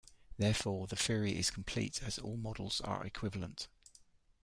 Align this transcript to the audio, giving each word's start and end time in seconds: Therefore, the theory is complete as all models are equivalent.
Therefore, 0.35 0.87
the 0.87 0.95
theory 0.95 1.37
is 1.37 1.51
complete 1.51 2.01
as 2.01 2.17
all 2.17 2.35
models 2.35 2.81
are 2.83 3.05
equivalent. 3.05 3.67